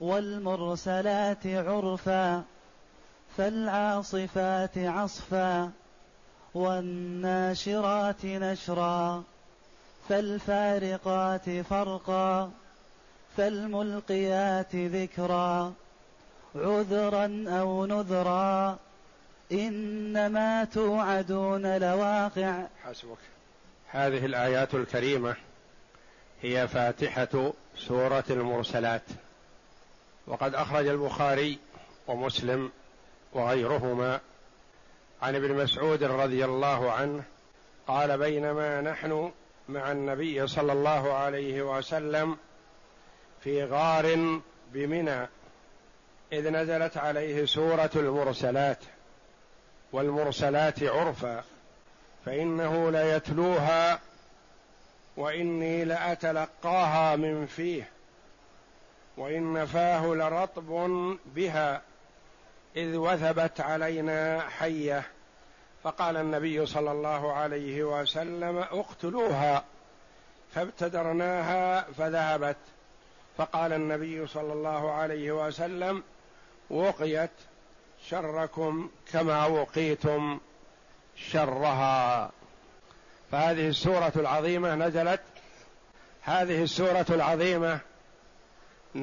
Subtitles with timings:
[0.00, 2.44] والمرسلات عرفا
[3.36, 5.70] فالعاصفات عصفا
[6.54, 9.24] والناشرات نشرا
[10.08, 12.50] فالفارقات فرقا
[13.36, 15.72] فالملقيات ذكرا.
[16.54, 18.78] عذرا أو نذرا
[19.52, 22.66] إنما توعدون لواقع.
[22.84, 23.18] حسبك.
[23.90, 25.36] هذه الآيات الكريمة
[26.42, 29.02] هي فاتحة سورة المرسلات.
[30.26, 31.58] وقد أخرج البخاري
[32.06, 32.72] ومسلم
[33.32, 34.20] وغيرهما
[35.22, 37.22] عن ابن مسعود رضي الله عنه
[37.86, 39.32] قال بينما نحن
[39.68, 42.36] مع النبي صلى الله عليه وسلم
[43.44, 44.40] في غار
[44.72, 45.28] بمنى
[46.32, 48.78] إذ نزلت عليه سورة المرسلات
[49.92, 51.44] والمرسلات عرفا
[52.24, 54.00] فإنه ليتلوها
[55.16, 57.95] وإني لأتلقاها من فيه
[59.16, 60.68] وإن فاه لرطب
[61.26, 61.82] بها
[62.76, 65.06] إذ وثبت علينا حية.
[65.82, 69.64] فقال النبي صلى الله عليه وسلم اقتلوها.
[70.54, 72.56] فابتدرناها فذهبت.
[73.38, 76.02] فقال النبي صلى الله عليه وسلم
[76.70, 77.30] وقيت
[78.08, 80.40] شركم كما وقيتم
[81.16, 82.30] شرها.
[83.32, 85.20] فهذه السورة العظيمة نزلت.
[86.22, 87.80] هذه السورة العظيمة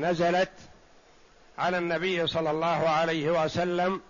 [0.02, 0.52] نزلت
[1.58, 4.02] على النبي صلى الله عليه وسلم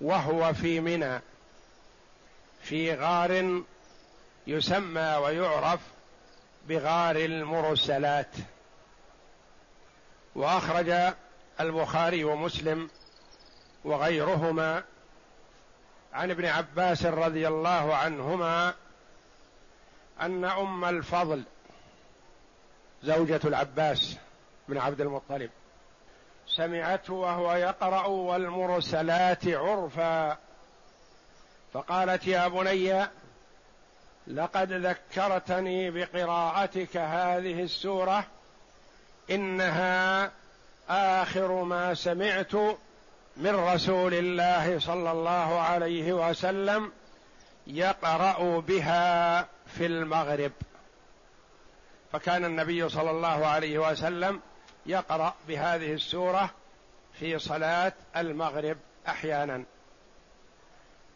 [0.00, 1.20] وهو في منى
[2.62, 3.62] في غار
[4.46, 5.80] يسمى ويعرف
[6.68, 8.30] بغار المرسلات.
[10.34, 11.14] وأخرج
[11.60, 12.90] البخاري ومسلم
[13.84, 14.84] وغيرهما
[16.12, 18.74] عن ابن عباس رضي الله عنهما
[20.20, 21.42] أن أم الفضل
[23.02, 24.16] زوجة العباس
[24.68, 25.50] بن عبد المطلب.
[26.48, 30.36] سمعته وهو يقرأ والمرسلات عرفا.
[31.72, 33.06] فقالت يا بني
[34.26, 38.26] لقد ذكرتني بقراءتك هذه السورة
[39.30, 40.30] إنها
[40.88, 42.54] آخر ما سمعت
[43.36, 46.92] من رسول الله صلى الله عليه وسلم
[47.66, 50.52] يقرأ بها في المغرب.
[52.12, 54.40] فكان النبي صلى الله عليه وسلم
[54.86, 56.50] يقرأ بهذه السورة
[57.12, 58.76] في صلاة المغرب
[59.08, 59.64] أحيانا.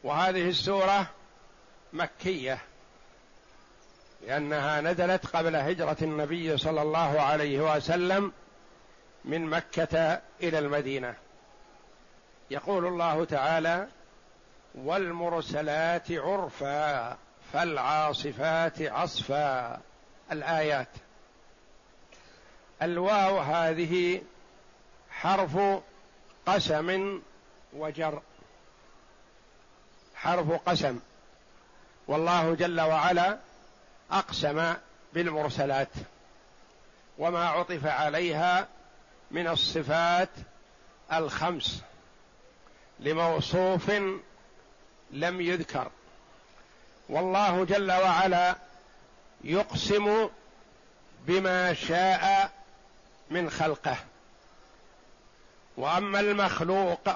[0.04, 1.06] وهذه السورة
[1.92, 2.58] مكية
[4.26, 8.32] لأنها نزلت قبل هجرة النبي صلى الله عليه وسلم
[9.24, 11.14] من مكة إلى المدينة.
[12.50, 13.86] يقول الله تعالى
[14.74, 17.16] والمرسلات عرفا
[17.52, 19.80] فالعاصفات عصفا.
[20.32, 20.88] الآيات.
[22.82, 24.22] الواو هذه
[25.10, 25.82] حرف
[26.46, 27.20] قسم
[27.72, 28.22] وجر.
[30.14, 31.00] حرف قسم.
[32.08, 33.38] والله جل وعلا
[34.10, 34.74] أقسم
[35.12, 35.88] بالمرسلات.
[37.18, 38.68] وما عطف عليها
[39.30, 40.28] من الصفات
[41.12, 41.82] الخمس.
[43.00, 43.90] لموصوف
[45.10, 45.90] لم يذكر.
[47.08, 48.56] والله جل وعلا
[49.44, 50.28] يقسم
[51.26, 52.52] بما شاء
[53.30, 53.96] من خلقه.
[55.76, 57.08] وأما المخلوق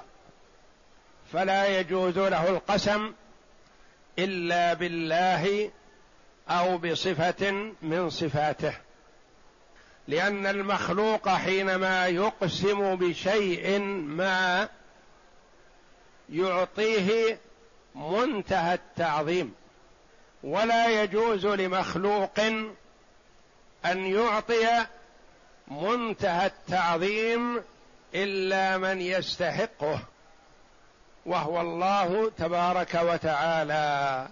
[1.32, 3.12] فلا يجوز له القسم
[4.18, 5.70] إلا بالله
[6.48, 8.74] أو بصفة من صفاته.
[10.08, 14.68] لأن المخلوق حينما يقسم بشيء ما
[16.30, 17.38] يعطيه
[17.94, 19.54] منتهى التعظيم.
[20.42, 22.40] ولا يجوز لمخلوق
[23.84, 24.86] أن يعطي
[25.68, 27.62] منتهى التعظيم
[28.14, 30.00] إلا من يستحقه
[31.26, 34.28] وهو الله تبارك وتعالى.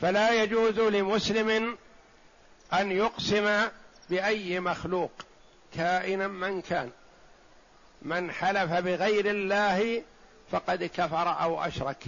[0.00, 1.78] فلا يجوز لمسلم
[2.72, 3.68] أن يقسم
[4.10, 5.12] بأي مخلوق
[5.74, 6.90] كائنا من كان.
[8.02, 10.02] من حلف بغير الله
[10.50, 12.04] فقد كفر أو أشرك.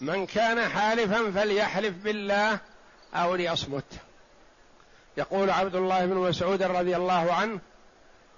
[0.00, 2.58] من كان حالفا فليحلف بالله
[3.14, 3.84] أو ليصمت.
[5.18, 7.60] يقول عبد الله بن مسعود رضي الله عنه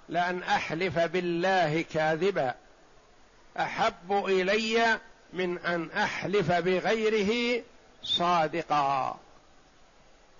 [0.09, 2.55] لأن أحلف بالله كاذبا.
[3.59, 4.99] أحب إلي
[5.33, 7.63] من أن أحلف بغيره
[8.03, 9.19] صادقا.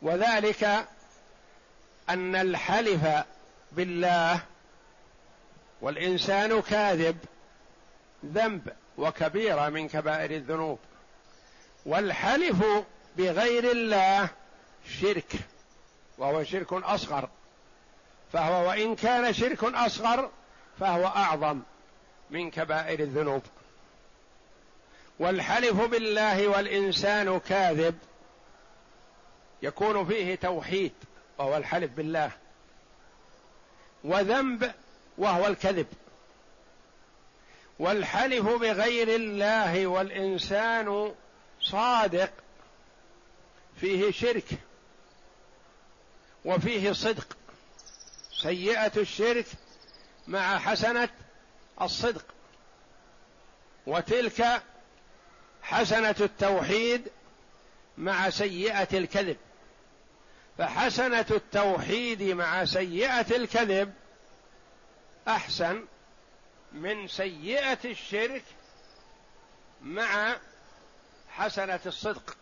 [0.01, 0.85] وذلك
[2.09, 3.25] أن الحلف
[3.71, 4.39] بالله
[5.81, 7.17] والإنسان كاذب
[8.25, 10.79] ذنب وكبيره من كبائر الذنوب.
[11.85, 12.63] والحلف
[13.17, 14.29] بغير الله
[15.01, 15.35] شرك.
[16.21, 17.29] وهو شرك أصغر.
[18.33, 20.29] فهو وإن كان شرك أصغر
[20.79, 21.59] فهو أعظم
[22.29, 23.41] من كبائر الذنوب.
[25.19, 27.97] والحلف بالله والإنسان كاذب.
[29.61, 30.93] يكون فيه توحيد
[31.37, 32.31] وهو الحلف بالله.
[34.03, 34.71] وذنب
[35.17, 35.87] وهو الكذب.
[37.79, 41.15] والحلف بغير الله والإنسان
[41.61, 42.29] صادق.
[43.79, 44.45] فيه شرك
[46.45, 47.37] وفيه صدق.
[48.41, 49.45] سيئة الشرك
[50.27, 51.09] مع حسنة
[51.81, 52.25] الصدق.
[53.87, 54.63] وتلك
[55.61, 57.11] حسنة التوحيد
[57.97, 59.37] مع سيئة الكذب.
[60.57, 63.93] فحسنة التوحيد مع سيئة الكذب
[65.27, 65.85] أحسن
[66.71, 68.43] من سيئة الشرك
[69.81, 70.37] مع
[71.29, 72.37] حسنة الصدق.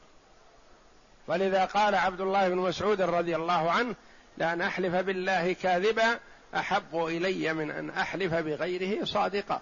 [1.30, 3.96] ولذا قال عبد الله بن مسعود رضي الله عنه
[4.38, 6.20] لأن احلف بالله كاذبا
[6.56, 9.62] أحب إلي من أن أحلف بغيره صادقا.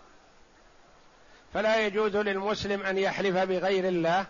[1.54, 4.26] فلا يجوز للمسلم أن يحلف بغير الله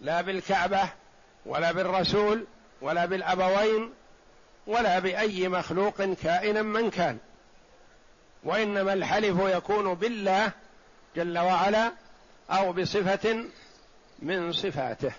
[0.00, 0.88] لا بالكعبة
[1.46, 2.46] ولا بالرسول
[2.80, 3.92] ولا بالأبوين
[4.66, 7.18] ولا بأي مخلوق كائنا من كان.
[8.44, 10.50] وإنما الحلف يكون بالله
[11.16, 11.92] جل وعلا
[12.50, 13.44] أو بصفة
[14.18, 15.12] من صفاته.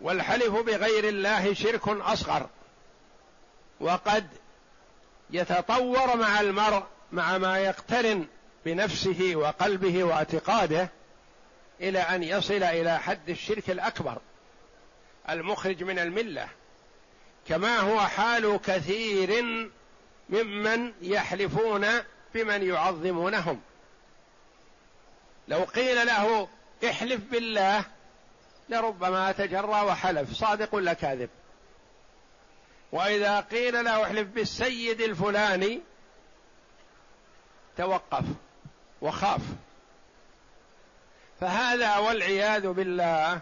[0.00, 2.48] والحلف بغير الله شرك أصغر.
[3.80, 4.26] وقد
[5.30, 6.82] يتطور مع المرء
[7.12, 8.26] مع ما يقترن
[8.64, 10.88] بنفسه وقلبه واعتقاده
[11.80, 14.18] إلى أن يصل إلى حد الشرك الأكبر
[15.30, 16.48] المخرج من الملة.
[17.48, 19.44] كما هو حال كثير
[20.28, 21.86] ممن يحلفون
[22.34, 23.60] بمن يعظمونهم.
[25.48, 26.48] لو قيل له
[26.84, 27.84] احلف بالله
[28.70, 30.32] لربما تجرى وحلف.
[30.32, 31.28] صادق ولا كاذب؟
[32.92, 35.80] وإذا قيل له احلف بالسيد الفلاني
[37.76, 38.24] توقف
[39.02, 39.40] وخاف.
[41.40, 43.40] فهذا والعياذ بالله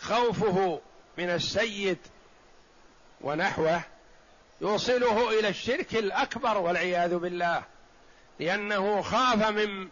[0.00, 0.80] خوفه
[1.18, 1.98] من السيد
[3.20, 3.80] ونحوه
[4.60, 7.62] يوصله إلى الشرك الأكبر والعياذ بالله
[8.40, 9.88] لأنه خاف من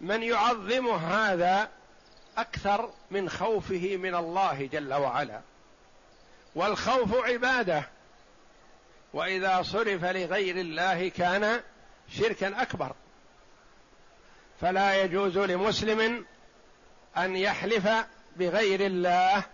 [0.00, 1.68] من يعظمه هذا
[2.38, 5.40] أكثر من خوفه من الله جل وعلا.
[6.54, 7.88] والخوف عبادة.
[9.12, 11.60] وإذا صرف لغير الله كان
[12.10, 12.92] شركا أكبر.
[14.60, 16.26] فلا يجوز لمسلم
[17.16, 17.88] أن يحلف
[18.36, 19.44] بغير الله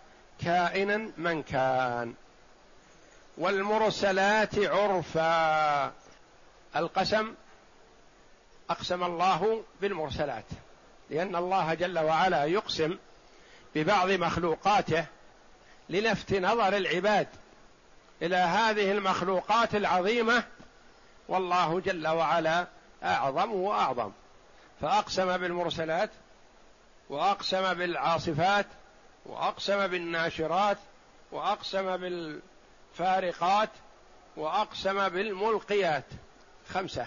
[0.45, 2.15] كائنا من كان.
[3.39, 5.93] والمرسلات عرفا.
[6.77, 7.35] القسم
[8.71, 10.45] أقسم الله بالمرسلات.
[11.11, 12.99] لأن الله جل وعلا يقسم
[13.75, 15.05] ببعض مخلوقاته
[15.91, 17.29] للفت نظر العباد
[18.23, 20.45] إلى هذه المخلوقات العظيمة
[21.29, 22.67] والله جل وعلا
[23.03, 24.11] أعظم وأعظم.
[24.81, 26.11] فأقسم بالمرسلات
[27.09, 28.67] وأقسم بالعاصفات
[29.27, 30.79] وأقسم بالناشرات
[31.33, 33.71] وأقسم بالفارقات
[34.37, 36.05] وأقسم بالملقيات.
[36.69, 37.07] خمسة.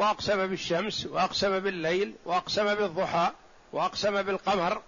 [0.00, 3.30] وأقسم بالشمس وأقسم بالليل وأقسم بالضحى
[3.72, 4.82] وأقسم بالقمر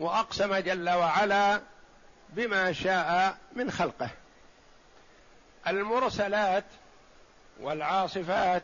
[0.00, 1.60] وأقسم جل وعلا
[2.28, 4.10] بما شاء من خلقه.
[5.66, 6.64] المرسلات
[7.60, 8.62] والعاصفات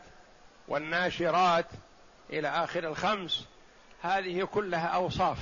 [0.67, 1.65] والناشرات
[2.29, 3.45] إلى آخر الخمس
[4.01, 5.37] هذه كلها أوصاف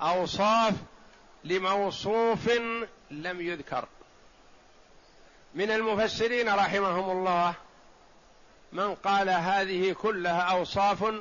[0.00, 0.74] أوصاف
[1.44, 2.50] لموصوف
[3.10, 3.84] لم يذكر.
[5.54, 7.54] من المفسرين رحمهم الله
[8.72, 11.14] من قال هذه كلها أوصاف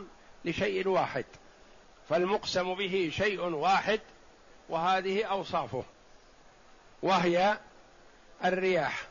[0.46, 1.26] لشيء واحد
[2.10, 4.00] فالمقسم به شيء واحد
[4.70, 5.84] وهذه أوصافه
[7.04, 7.58] وهي
[8.46, 9.08] الرياح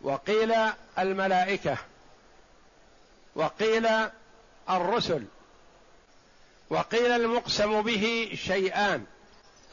[0.00, 0.54] وقيل
[0.98, 1.76] الملائكة
[3.34, 3.88] وقيل
[4.70, 5.24] الرسل
[6.70, 9.04] وقيل المقسم به شيئان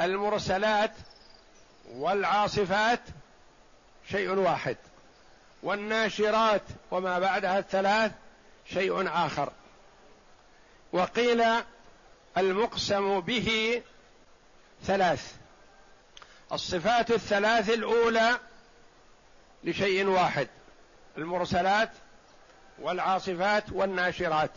[0.02, 0.92] المرسلات
[1.92, 3.00] والعاصفات
[4.10, 4.78] شيء واحد.
[5.64, 8.12] والناشرات وما بعدها الثلاث
[8.74, 9.52] شيء آخر.
[10.94, 11.44] وقيل
[12.38, 13.82] المقسم به
[14.84, 15.36] ثلاث.
[16.52, 18.40] الصفات الثلاث الأولى
[19.64, 20.48] لشيء واحد
[21.18, 21.92] المرسلات
[22.82, 24.52] والعاصفات والناشرات.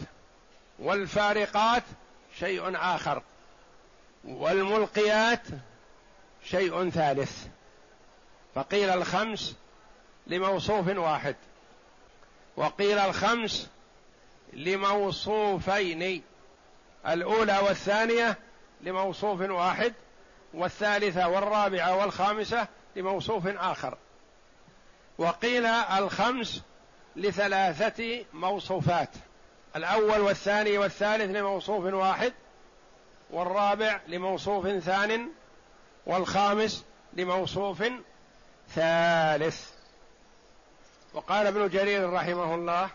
[0.79, 1.83] والفارقات
[2.39, 3.23] شيء آخر.
[4.25, 5.43] والملقيات
[6.45, 7.47] شيء ثالث.
[8.55, 9.57] فقيل الخمس
[10.29, 11.37] لموصوف واحد.
[12.57, 13.69] وقيل الخمس
[14.53, 16.23] لموصوفين.
[17.09, 18.39] الأولى والثانية
[18.81, 19.95] لموصوف واحد
[20.55, 23.99] والثالثة والرابعة والخامسة لموصوف آخر.
[25.19, 26.63] وقيل الخمس
[27.17, 29.11] لثلاثة موصوفات.
[29.77, 32.33] الأول والثاني والثالث لموصوف واحد
[33.31, 35.29] والرابع لموصوف ثان
[36.07, 37.85] والخامس لموصوف
[38.75, 39.78] ثالث.
[41.15, 42.91] وقال ابن جرير رحمه الله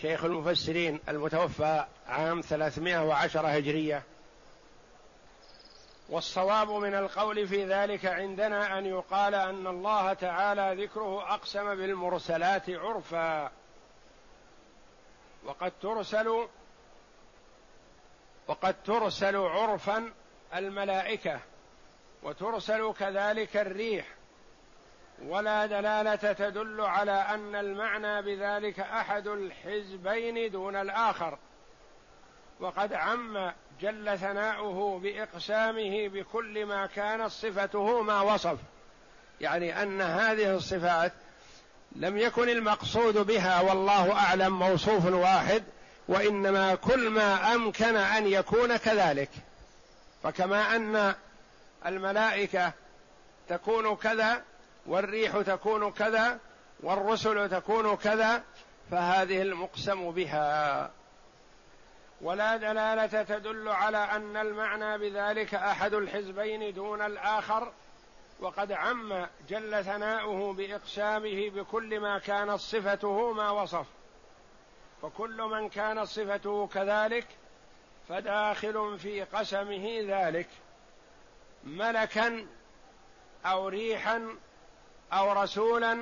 [0.00, 4.02] شيخ المفسرين المتوفى عام 310 هجرية
[6.08, 13.50] والصواب من القول في ذلك عندنا أن يقال أن الله تعالى ذكره أقسم بالمرسلات عرفا
[15.44, 16.46] وقد ترسل
[18.48, 20.12] وقد ترسل عرفا
[20.54, 21.40] الملائكة
[22.22, 24.06] وترسل كذلك الريح
[25.26, 31.38] ولا دلالة تدل على أن المعنى بذلك أحد الحزبين دون الآخر.
[32.60, 38.58] وقد عم جل ثناؤه بإقسامه بكل ما كانت صفته ما وصف.
[39.40, 41.12] يعني أن هذه الصفات
[41.96, 45.62] لم يكن المقصود بها والله أعلم موصوف واحد
[46.08, 49.30] وإنما كل ما أمكن أن يكون كذلك.
[50.22, 51.14] فكما أن
[51.86, 52.72] الملائكة
[53.48, 54.42] تكون كذا
[54.86, 56.38] والريح تكون كذا
[56.82, 58.44] والرسل تكون كذا
[58.90, 60.90] فهذه المقسم بها.
[62.20, 67.72] ولا دلالة تدل على أن المعنى بذلك أحد الحزبين دون الآخر
[68.40, 73.86] وقد عم جل ثناؤه بإقسامه بكل ما كانت صفته ما وصف.
[75.02, 77.26] فكل من كانت صفته كذلك
[78.08, 80.48] فداخل في قسمه ذلك.
[81.64, 82.46] ملكا
[83.46, 84.36] أو ريحا
[85.12, 85.98] أو رسولا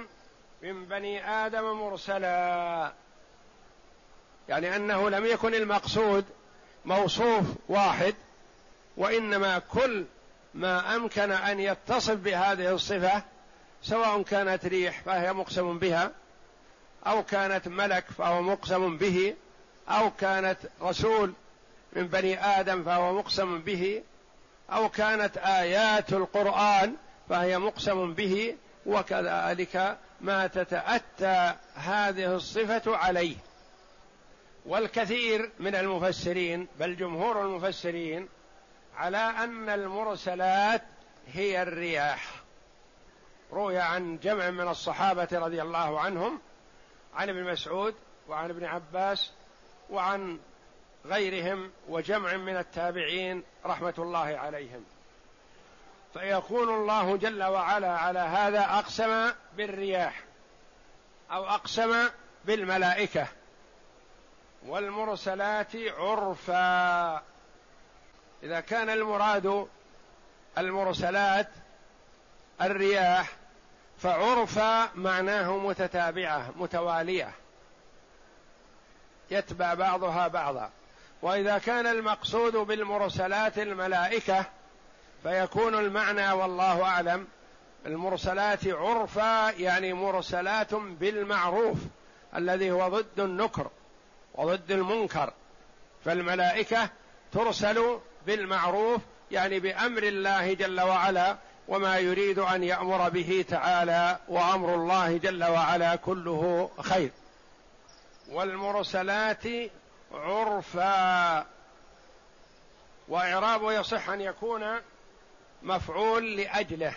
[0.62, 2.92] من بني آدم مرسلا.
[4.48, 6.24] يعني أنه لم يكن المقصود
[6.84, 8.14] موصوف واحد
[8.96, 10.04] وإنما كل
[10.54, 13.22] ما أمكن أن يتصف بهذه الصفة
[13.82, 16.10] سواء كانت ريح فهي مقسم بها
[17.06, 19.34] أو كانت ملك فهو مقسم به
[19.88, 21.32] أو كانت رسول
[21.92, 24.02] من بني آدم فهو مقسم به
[24.70, 26.94] أو كانت آيات القرآن
[27.28, 28.56] فهي مقسم به
[28.86, 33.36] وكذلك ما تتأتى هذه الصفة عليه.
[34.66, 38.28] والكثير من المفسرين بل جمهور المفسرين
[38.96, 40.82] على أن المرسلات
[41.32, 42.42] هي الرياح.
[43.52, 46.40] روي عن جمع من الصحابة رضي الله عنهم
[47.14, 47.94] عن ابن مسعود
[48.28, 49.32] وعن ابن عباس
[49.90, 50.38] وعن
[51.06, 54.84] غيرهم وجمع من التابعين رحمة الله عليهم.
[56.14, 60.22] فيكون الله جل وعلا على هذا أقسم بالرياح
[61.30, 62.08] أو أقسم
[62.44, 63.26] بالملائكة
[64.66, 67.22] والمرسلات عرفا.
[68.42, 69.68] إذا كان المراد
[70.58, 71.48] المرسلات
[72.62, 73.28] الرياح
[73.98, 77.30] فعرفا معناه متتابعة متوالية.
[79.30, 80.70] يتبع بعضها بعضا.
[81.22, 84.44] وإذا كان المقصود بالمرسلات الملائكة
[85.22, 87.26] فيكون المعنى والله أعلم.
[87.86, 91.78] المرسلات عرفا يعني مرسلات بالمعروف
[92.36, 93.70] الذي هو ضد النكر
[94.34, 95.32] وضد المنكر.
[96.04, 96.88] فالملائكة
[97.32, 101.36] ترسل بالمعروف يعني بأمر الله جل وعلا
[101.68, 107.10] وما يريد أن يأمر به تعالى وأمر الله جل وعلا كله خير.
[108.30, 109.44] والمرسلات
[110.12, 111.46] عرفا.
[113.08, 114.80] وإعراب يصح أن يكون
[115.62, 116.94] مفعول لأجله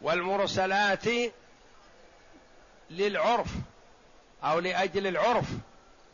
[0.00, 1.04] والمرسلات
[2.90, 3.48] للعرف
[4.44, 5.46] أو لأجل العرف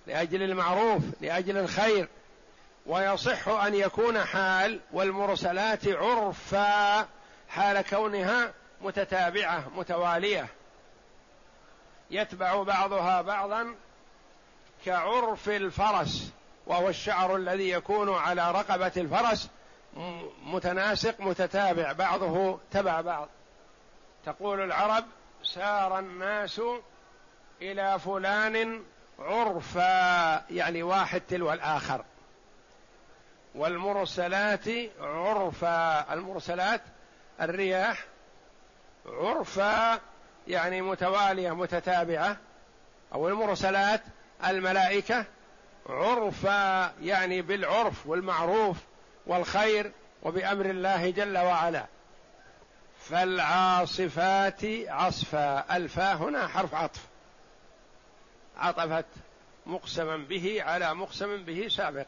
[0.06, 2.08] لأجل المعروف لأجل الخير.
[2.86, 7.08] ويصح أن يكون حال والمرسلات عرفا
[7.48, 10.46] حال كونها متتابعة متوالية.
[12.10, 13.74] يتبع بعضها بعضا
[14.84, 16.30] كعرف الفرس
[16.66, 19.48] وهو الشعر الذي يكون على رقبة الفرس.
[20.44, 21.92] متناسق متتابع.
[21.92, 23.28] بعضه تبع بعض.
[24.26, 25.04] تقول العرب
[25.42, 26.60] سار الناس
[27.62, 28.82] إلى فلان
[29.18, 32.04] عرفا يعني واحد تلو الآخر.
[33.54, 34.68] والمرسلات
[35.00, 36.12] عرفا.
[36.14, 36.80] المرسلات
[37.40, 38.04] الرياح
[39.06, 40.00] عرفا
[40.48, 42.36] يعني متوالية متتابعة.
[43.14, 44.02] أو المرسلات
[44.46, 45.24] الملائكة
[45.86, 48.76] عرفا يعني بالعرف والمعروف.
[49.28, 49.92] والخير
[50.22, 51.86] وبأمر الله جل وعلا.
[53.00, 57.00] فالعاصفات عصفا الفاء هنا حرف عطف.
[58.56, 59.04] عطفت
[59.66, 62.06] مقسما به على مقسم به سابق.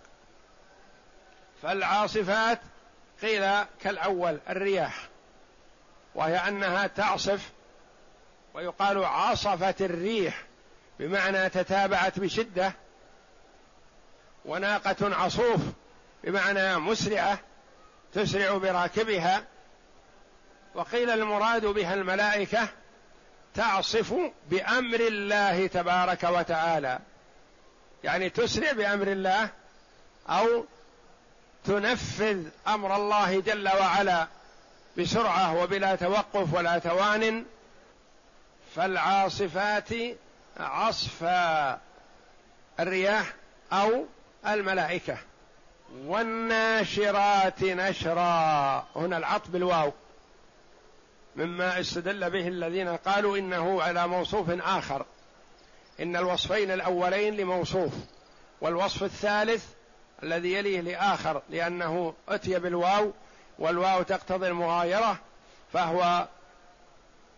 [1.63, 2.61] فالعاصفات
[3.23, 5.09] قيل كالأول الرياح.
[6.15, 7.51] وهي أنها تعصف
[8.55, 10.45] ويقال عصفت الريح
[10.99, 12.73] بمعنى تتابعت بشدة
[14.45, 15.61] وناقة عصوف.
[16.25, 17.39] بمعنى مسرعة
[18.13, 19.45] تسرع براكبها
[20.75, 22.69] وقيل المراد بها الملائكة
[23.55, 24.15] تعصف
[24.51, 26.99] بأمر الله تبارك وتعالى.
[28.05, 29.49] يعني تسرع بأمر الله
[30.29, 30.67] أو
[31.65, 34.27] تنفذ أمر الله جل وعلا
[34.99, 37.45] بسرعة وبلا توقف ولا توان.
[38.77, 39.89] فالعاصفات
[40.57, 41.81] عصفا
[42.81, 43.35] الرياح
[43.73, 44.07] أو
[44.47, 45.19] الملائكة.
[46.07, 48.87] والناشرات نشرا.
[48.97, 49.93] هنا العطف بالواو.
[51.37, 55.07] مما استدل به الذين قالوا إنه على موصوف آخر.
[56.01, 57.93] إن الوصفين الأولين لموصوف
[58.61, 59.67] والوصف الثالث
[60.23, 63.13] الذي يليه لآخر لأنه أتي بالواو
[63.59, 65.19] والواو تقتضي المغايرة
[65.73, 66.29] فهو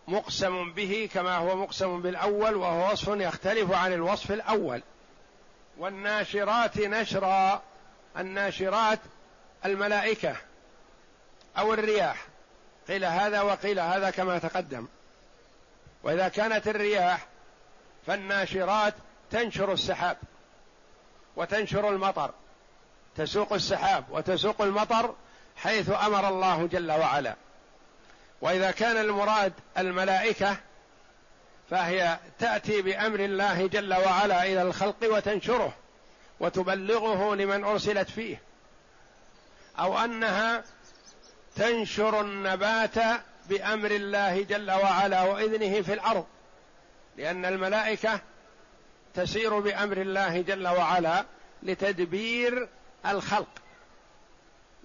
[0.09, 4.83] مقسم به كما هو مقسم بالأول وهو وصف يختلف عن الوصف الأول.
[5.79, 7.63] والناشرات نشرا.
[8.19, 8.99] الناشرات
[9.65, 10.37] الملائكة
[11.59, 12.27] أو الرياح.
[12.89, 14.89] قيل هذا وقيل هذا كما تقدم.
[16.03, 17.27] وإذا كانت الرياح
[18.07, 18.95] فالناشرات
[19.31, 20.17] تنشر السحاب
[21.37, 22.31] وتنشر المطر
[23.17, 25.15] تسوق السحاب وتسوق المطر
[25.57, 27.35] حيث أمر الله جل وعلا.
[28.41, 30.57] وإذا كان المراد الملائكة
[31.71, 35.75] فهي تأتي بأمر الله جل وعلا إلى الخلق وتنشره.
[36.41, 38.43] وتبلغه لمن أرسلت فيه.
[39.79, 40.65] أو أنها
[41.57, 42.95] تنشر النبات
[43.49, 46.27] بأمر الله جل وعلا وإذنه في الأرض.
[47.17, 48.21] لأن الملائكة
[49.15, 51.25] تسير بأمر الله جل وعلا
[51.63, 52.69] لتدبير
[53.07, 53.49] الخلق.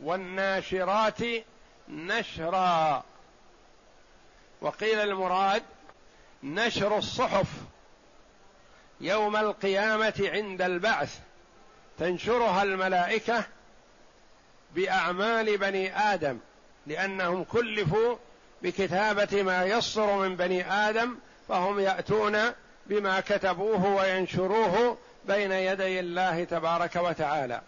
[0.01, 1.19] والناشرات
[1.89, 3.03] نشرا.
[4.61, 5.63] وقيل المراد
[6.43, 7.47] نشر الصحف
[9.01, 11.19] يوم القيامة عند البعث.
[11.99, 13.43] تنشرها الملائكة
[14.75, 16.37] بأعمال بني آدم
[16.87, 18.15] لأنهم كلفوا
[18.63, 21.15] بكتابة ما يصدر من بني آدم
[21.47, 22.37] فهم يأتون
[22.85, 27.61] بما كتبوه وينشروه بين يدي الله تبارك وتعالى.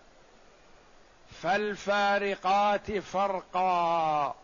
[1.42, 4.36] فالفارقات فرقا.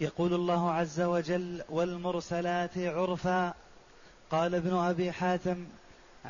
[0.00, 3.54] يقول الله عز وجل والمرسلات عرفا.
[4.30, 5.66] قال ابن أبي حاتم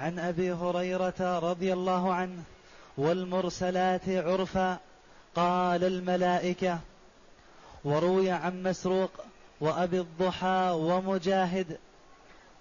[0.00, 2.42] عن أبي هريرة رضي الله عنه
[2.98, 4.78] والمرسلات عرفا
[5.34, 6.78] قال الملائكة
[7.84, 9.10] وروي عن مسروق
[9.60, 11.78] وأبي الضحى ومجاهد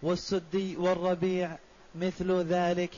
[0.01, 1.57] والسدي والربيع
[1.95, 2.91] مثل ذلك.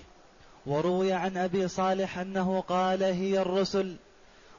[0.65, 3.95] وروي عن أبي صالح أنه قال هي الرسل.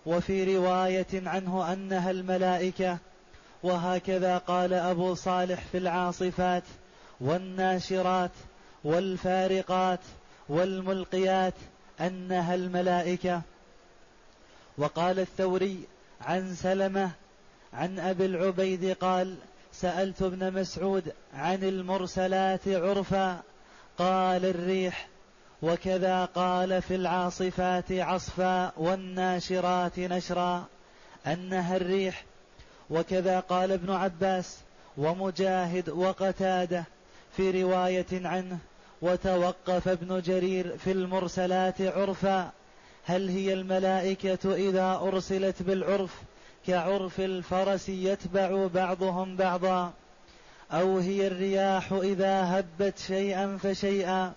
[0.07, 2.99] وفي رواية عنه أنها الملائكة.
[3.63, 6.65] وهكذا قال أبو صالح في العاصفات
[7.21, 8.31] والناشرات.
[8.85, 10.01] والفارقات
[10.49, 11.55] والملقيات
[12.01, 13.43] أنها الملائكة.
[14.79, 15.81] وقال الثوري
[16.21, 17.11] عن سلمة
[17.73, 19.37] عن أبي العبيد قال
[19.73, 23.43] سألت ابن مسعود عن المرسلات عرفا
[23.99, 25.09] قال الريح
[25.63, 30.65] وكذا قال في العاصفات عصفا والناشرات نشرا
[31.27, 32.25] أنها الريح.
[32.91, 34.59] وكذا قال ابن عباس
[34.97, 36.85] ومجاهد وقتادة
[37.37, 38.59] في رواية عنه
[39.03, 42.51] وتوقف ابن جرير في المرسلات عرفا.
[43.05, 46.15] هل هي الملائكة إذا أرسلت بالعرف
[46.67, 49.93] كعرف الفرس يتبع بعضهم بعضا؟
[50.73, 54.33] أو هي الرياح إذا هبت شيئا فشيئا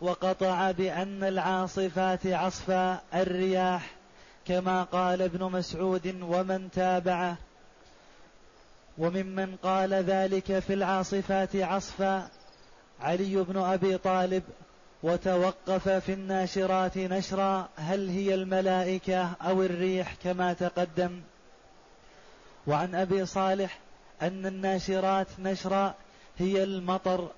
[0.00, 3.90] وقطع بأن العاصفات عصفا الرياح
[4.46, 7.36] كما قال ابن مسعود ومن تابعه.
[8.98, 12.28] وممن قال ذلك في العاصفات عصفا.
[13.02, 14.42] علي بن أبي طالب
[15.02, 21.20] وتوقف في الناشرات نشرا هل هي الملائكة أو الريح كما تقدم.
[22.66, 23.78] وعن أبي صالح
[24.22, 25.94] أن الناشرات نشرا
[26.38, 27.28] هي المطر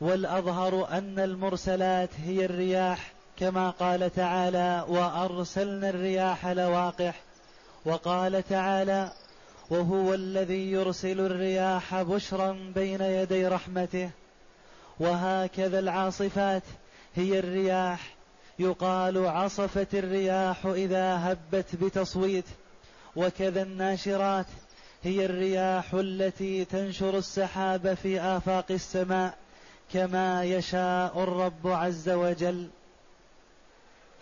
[0.00, 7.20] والأظهر أن المرسلات هي الرياح كما قال تعالى وأرسلنا الرياح لواقح.
[7.84, 9.12] وقال تعالى
[9.70, 14.10] وهو الذي يرسل الرياح بشرا بين يدي رحمته.
[15.02, 16.62] وهكذا العاصفات
[17.14, 18.14] هي الرياح.
[18.58, 22.44] يقال عصفت الرياح إذا هبت بتصويت.
[23.16, 24.46] وكذا الناشرات
[25.02, 29.38] هي الرياح التي تنشر السحاب في آفاق السماء
[29.92, 32.70] كما يشاء الرب عز وجل.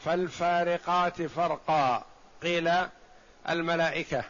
[0.05, 2.05] فالفارقات فرقا.
[2.43, 2.71] قيل
[3.49, 4.25] الملائكة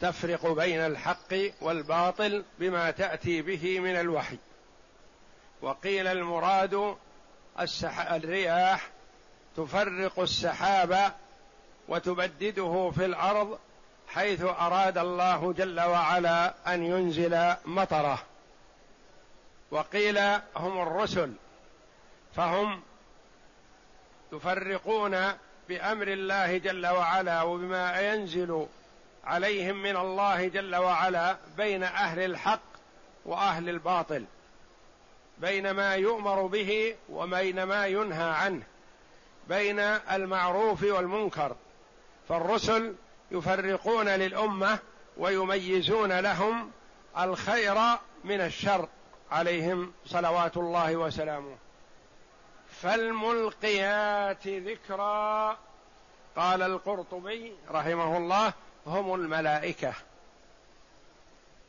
[0.00, 4.36] تفرق بين الحق والباطل بما تأتي به من الوحي.
[5.62, 6.96] وقيل المراد
[7.60, 8.10] السح...
[8.12, 8.88] الرياح
[9.56, 11.12] تفرق السحاب
[11.88, 13.58] وتبدده في الأرض
[14.08, 18.22] حيث أراد الله جل وعلا أن ينزل مطره.
[19.70, 20.18] وقيل
[20.56, 21.32] هم الرسل
[22.36, 22.82] فهم
[24.32, 25.32] يفرقون
[25.68, 28.66] بأمر الله جل وعلا وبما ينزل
[29.24, 32.60] عليهم من الله جل وعلا بين أهل الحق
[33.24, 34.24] وأهل الباطل.
[35.42, 38.62] بين ما يؤمر به وبين ما ينهى عنه
[39.48, 41.56] بين المعروف والمنكر.
[42.28, 42.94] فالرسل
[43.30, 44.78] يفرقون للأمة
[45.16, 46.70] ويميزون لهم
[47.18, 47.76] الخير
[48.24, 48.88] من الشر
[49.30, 51.56] عليهم صلوات الله وسلامه.
[52.82, 55.58] فالملقيات ذكرا
[56.36, 58.52] قال القرطبي رحمه الله
[58.86, 59.94] هم الملائكة.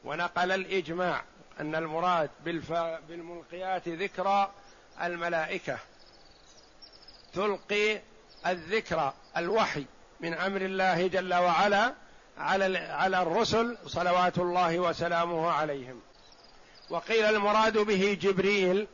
[0.06, 1.24] ونقل الإجماع.
[1.60, 2.30] أن المراد
[3.08, 4.52] بالملقيات ذكرى
[5.02, 5.78] الملائكة.
[7.34, 8.02] تلقي
[8.48, 9.86] الذكر الوحي
[10.20, 11.94] من أمر الله جل وعلا
[12.38, 16.02] على على الرسل صلوات الله وسلامه عليهم.
[16.90, 18.88] وقيل المراد به جبريل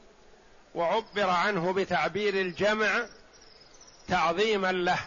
[0.76, 3.06] وعبر عنه بتعبير الجمع
[4.08, 5.00] تعظيما له.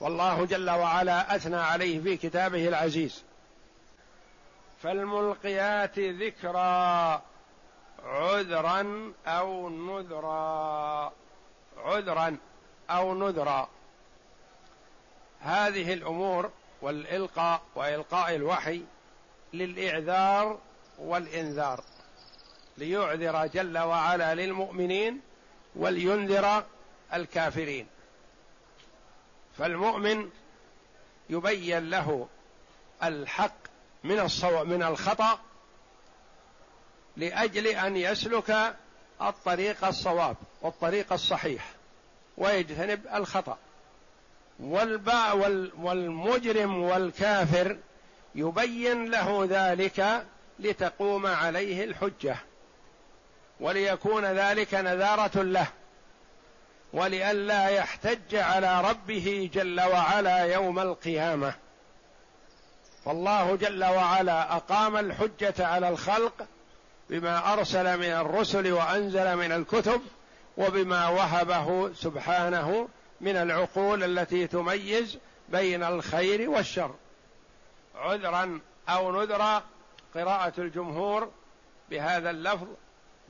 [0.00, 3.22] والله جل وعلا أثنى عليه في كتابه العزيز.
[4.82, 7.22] فالملقيات ذكرى
[8.04, 11.12] عذرا أو نذرا.
[11.76, 12.36] عذرا
[12.90, 13.68] أو نذرا.
[15.40, 16.50] هذه الأمور
[16.82, 18.82] والإلقاء وإلقاء الوحي
[19.52, 20.58] للإعذار
[20.98, 21.84] والإنذار
[22.78, 25.20] ليعذر جل وعلا للمؤمنين
[25.76, 26.64] ولينذر
[27.14, 27.86] الكافرين.
[29.58, 30.30] فالمؤمن
[31.30, 32.28] يبين له
[33.02, 33.61] الحق
[34.04, 34.64] من الصو...
[34.64, 35.38] من الخطأ
[37.16, 38.76] لأجل أن يسلك
[39.22, 41.70] الطريق الصواب والطريق الصحيح
[42.38, 43.58] ويجتنب الخطأ.
[44.60, 45.72] والباء وال...
[45.78, 47.76] والمجرم والكافر
[48.34, 50.26] يبين له ذلك
[50.58, 52.36] لتقوم عليه الحجة
[53.60, 55.66] وليكون ذلك نذارة له
[56.92, 61.54] ولئلا يحتج على ربه جل وعلا يوم القيامة.
[63.04, 66.46] فالله جل وعلا أقام الحجة على الخلق
[67.10, 70.00] بما أرسل من الرسل وأنزل من الكتب
[70.56, 72.88] وبما وهبه سبحانه
[73.20, 76.94] من العقول التي تميز بين الخير والشر.
[77.94, 79.62] عذرا أو نذرا
[80.14, 81.30] قراءة الجمهور
[81.90, 82.66] بهذا اللفظ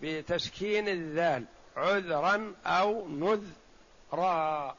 [0.02, 1.44] بتسكين الذال.
[1.76, 4.76] عذرا أو نذرا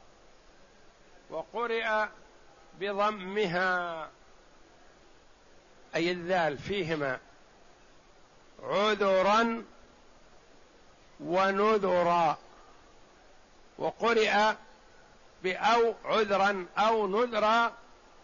[1.30, 2.06] وقرئ
[2.80, 4.08] بضمها.
[5.96, 7.18] أي الذال فيهما
[8.62, 9.64] عذرا
[11.20, 12.38] ونذرا
[13.78, 14.52] وقرئ
[15.42, 17.72] بأو عذرا أو نذرا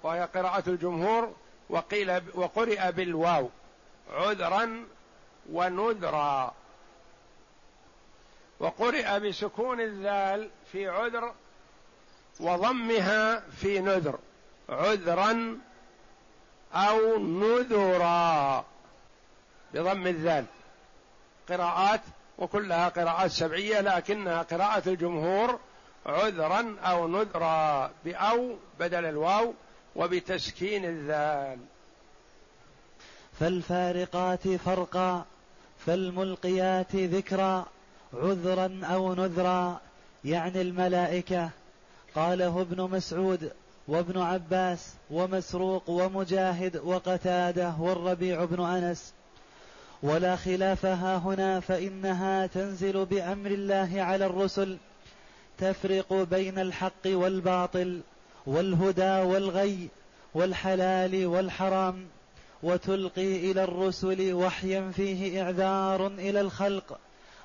[0.02, 1.34] وهي قراءة الجمهور
[1.68, 3.50] وقيل وقرئ بالواو
[4.12, 4.86] عذرا
[5.52, 6.54] ونذرا.
[8.60, 11.34] وقرئ بسكون الذال في عذر
[12.40, 14.18] وضمها في نذر
[14.68, 15.58] عذرا
[16.74, 18.64] أو نذرا.
[19.74, 20.44] بضم الذال.
[21.48, 22.00] قراءات
[22.38, 25.58] وكلها قراءات سبعية لكنها قراءة الجمهور
[26.06, 29.54] عذرا أو نذرا بأو بدل الواو
[29.96, 31.58] وبتسكين الذال.
[33.40, 35.24] فالفارقات فرقا
[35.86, 37.66] فالملقيات ذكرا
[38.14, 39.80] عذرا أو نذرا
[40.24, 41.50] يعني الملائكة.
[42.14, 43.52] قاله ابن مسعود
[43.90, 49.12] وابن عباس ومسروق ومجاهد وقتادة والربيع بن أنس.
[50.02, 54.76] ولا خلاف ها هنا فإنها تنزل بأمر الله على الرسل
[55.58, 58.00] تفرق بين الحق والباطل
[58.46, 59.88] والهدى والغي
[60.34, 62.06] والحلال والحرام
[62.62, 66.98] وتلقي إلى الرسل وحيا فيه إعذار إلى الخلق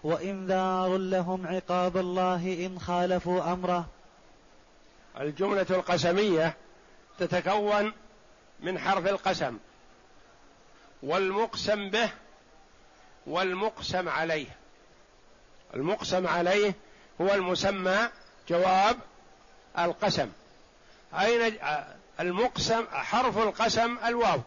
[0.03, 3.85] وإنذار لهم عقاب الله إن خالفوا أمره.
[5.19, 6.57] الجملة القسمية
[7.19, 7.93] تتكون
[8.59, 9.57] من حرف القسم.
[11.03, 12.09] والمقسم به
[13.27, 14.47] والمقسم عليه.
[15.73, 16.73] المقسم عليه
[17.21, 18.09] هو المسمى
[18.49, 18.97] جواب
[19.79, 20.31] القسم.
[21.13, 21.57] أين
[22.19, 24.41] المقسم حرف القسم الواو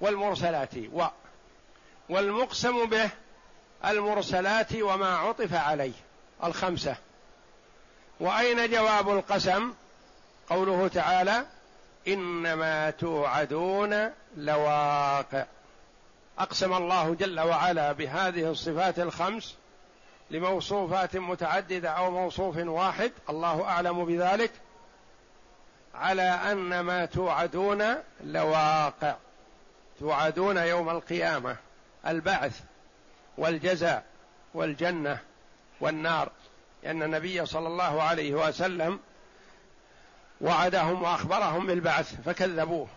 [0.00, 1.04] والمرسلات و.
[2.08, 3.10] والمقسم به
[3.84, 5.92] المرسلات وما عطف عليه
[6.44, 6.96] الخمسة.
[8.20, 9.72] وأين جواب القسم؟
[10.48, 11.46] قوله تعالى
[12.08, 15.44] إنما توعدون لواقع.
[16.38, 19.54] أقسم الله جل وعلا بهذه الصفات الخمس
[20.30, 24.50] لموصوفات متعددة أو موصوف واحد الله أعلم بذلك
[25.94, 29.14] على أن ما توعدون لواقع.
[30.00, 31.56] توعدون يوم القيامة
[32.06, 32.60] البعث
[33.38, 34.04] والجزاء
[34.54, 35.18] والجنة
[35.80, 36.30] والنار.
[36.82, 39.00] لأن النبي صلى الله عليه وسلم
[40.40, 42.88] وعدهم وأخبرهم بالبعث فكذبوه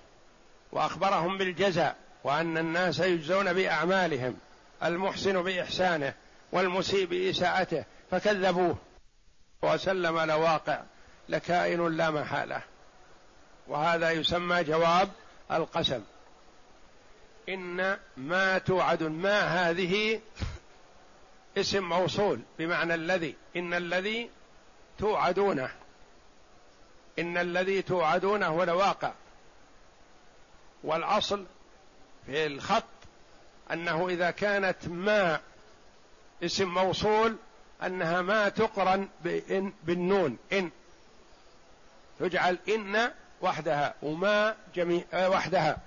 [0.71, 4.37] وأخبرهم بالجزاء وأن الناس يجزون بأعمالهم
[4.83, 6.13] المحسن بإحسانه
[6.51, 8.77] والمسيء بإساءته فكذبوه.
[9.61, 10.81] وسلم لواقع
[11.29, 12.61] لكائن لا محالة.
[13.67, 15.09] وهذا يسمى جواب
[15.51, 16.01] القسم.
[17.49, 20.19] إن ما توعد ما هذه
[21.59, 23.35] اسم موصول بمعنى الذي.
[23.55, 24.29] إن الذي
[24.99, 25.71] توعدونه.
[27.19, 29.13] إن الذي توعدونه لواقع
[30.83, 31.45] والأصل
[32.25, 32.83] في الخط
[33.71, 35.39] أنه إذا كانت ما
[36.43, 37.35] اسم موصول
[37.83, 40.71] أنها ما تقرن بإن بالنون إن.
[42.19, 45.77] تجعل إن وحدها وما جميع آه، وحدها.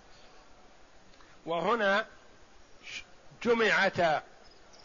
[1.46, 2.06] وهنا
[3.42, 4.22] جمعتا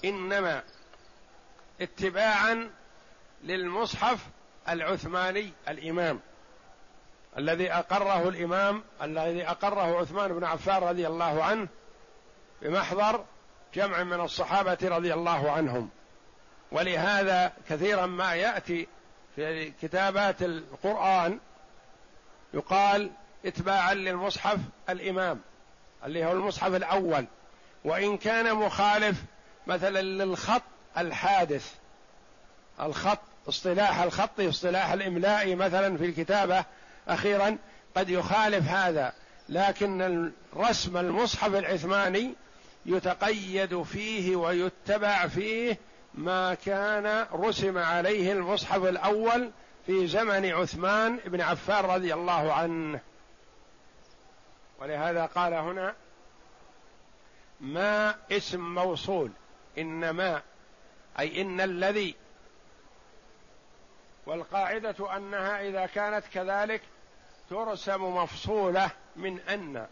[0.05, 0.63] إنما
[1.81, 2.69] اتباعا
[3.43, 4.27] للمصحف
[4.69, 6.19] العثماني الإمام
[7.37, 11.67] الذي أقره الإمام الذي أقره عثمان بن عفان رضي الله عنه
[12.61, 13.25] بمحضر
[13.73, 15.89] جمع من الصحابة رضي الله عنهم.
[16.71, 18.87] ولهذا كثيرا ما يأتي
[19.35, 21.39] في كتابات القرآن
[22.53, 23.11] يقال
[23.45, 24.59] اتباعا للمصحف
[24.89, 25.41] الإمام
[26.05, 27.25] اللي هو المصحف الأول.
[27.85, 29.23] وإن كان مخالف
[29.67, 30.61] مثلا للخط
[30.97, 31.73] الحادث
[32.81, 36.65] الخط اصطلاح الخط اصطلاح الإملاء مثلا في الكتابة
[37.07, 37.57] أخيرا
[37.95, 39.13] قد يخالف هذا
[39.49, 42.33] لكن رسم المصحف العثماني
[42.85, 45.77] يتقيد فيه ويتبع فيه
[46.13, 49.51] ما كان رسم عليه المصحف الأول
[49.85, 52.99] في زمن عثمان بن عفان رضي الله عنه.
[54.79, 55.95] ولهذا قال هنا
[57.59, 59.31] ما اسم موصول
[59.77, 60.41] إنما
[61.19, 62.15] أي إن الذي
[64.25, 66.81] والقاعدة أنها إذا كانت كذلك
[67.49, 69.87] ترسم مفصولة من أن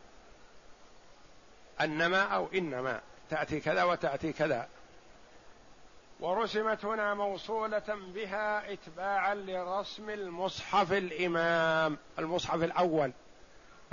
[1.82, 4.68] انما أو انما تأتي كذا وتأتي كذا.
[6.20, 7.84] ورسمت هنا موصولة
[8.14, 13.12] بها إتباعا لرسم المصحف الإمام المصحف الأول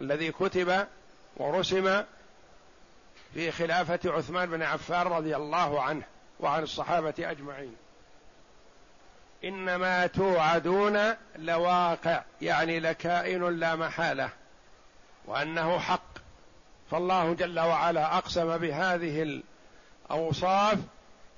[0.01, 0.87] الذي كتب
[1.37, 2.05] ورسم
[3.35, 6.05] في خلافة عثمان بن عفان رضي الله عنه.
[6.43, 7.77] وعن الصحابة أجمعين.
[9.45, 10.99] إنما توعدون
[11.37, 14.31] لواقع يعني لكائن لا محالة
[15.27, 16.13] وأنه حق.
[16.91, 19.43] فالله جل وعلا أقسم بهذه
[20.11, 20.79] الأوصاف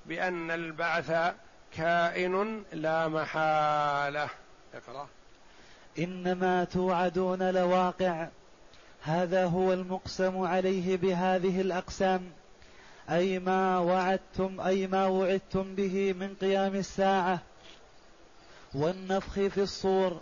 [0.06, 1.34] بأن البعث
[1.76, 4.28] كائن لا محالة.
[4.74, 5.08] اقرأ.
[5.98, 8.28] إنما توعدون لواقع
[9.02, 12.32] هذا هو المقسم عليه بهذه الأقسام.
[13.10, 17.38] أي ما وعدتم أي ما وعدتم به من قيام الساعة.
[18.74, 20.20] والنفخ في الصور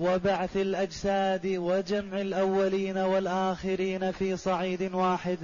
[0.00, 5.38] وبعث الأجساد وجمع الأولين والآخرين في صعيد واحد.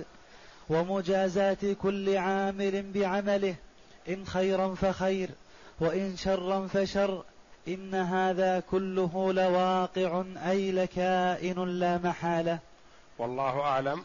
[0.68, 3.55] ومجازاة كل عامل بعمله
[4.09, 5.31] إن خيرا فخير
[5.81, 7.24] وإن شرا فشر.
[7.68, 12.59] إن هذا كله لواقع أي لكائن لا محالة.
[13.18, 14.05] والله أعلم.